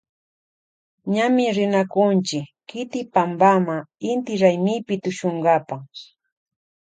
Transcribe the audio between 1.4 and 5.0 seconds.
rinakunchi kiti pampama inti raymipi